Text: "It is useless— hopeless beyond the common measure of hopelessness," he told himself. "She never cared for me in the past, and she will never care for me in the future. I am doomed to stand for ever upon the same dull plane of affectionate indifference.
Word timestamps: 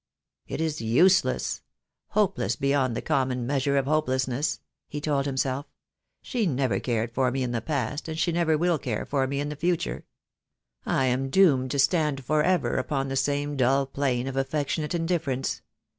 "It 0.47 0.59
is 0.59 0.81
useless— 0.81 1.61
hopeless 2.17 2.55
beyond 2.55 2.97
the 2.97 3.03
common 3.03 3.45
measure 3.45 3.77
of 3.77 3.85
hopelessness," 3.85 4.59
he 4.87 4.99
told 4.99 5.27
himself. 5.27 5.67
"She 6.23 6.47
never 6.47 6.79
cared 6.79 7.11
for 7.13 7.29
me 7.29 7.43
in 7.43 7.51
the 7.51 7.61
past, 7.61 8.07
and 8.07 8.17
she 8.17 8.31
will 8.31 8.37
never 8.57 8.79
care 8.79 9.05
for 9.05 9.27
me 9.27 9.39
in 9.39 9.49
the 9.49 9.55
future. 9.55 10.03
I 10.87 11.05
am 11.05 11.29
doomed 11.29 11.69
to 11.69 11.77
stand 11.77 12.25
for 12.25 12.41
ever 12.41 12.77
upon 12.77 13.09
the 13.09 13.15
same 13.15 13.55
dull 13.55 13.85
plane 13.85 14.25
of 14.25 14.35
affectionate 14.35 14.95
indifference. 14.95 15.61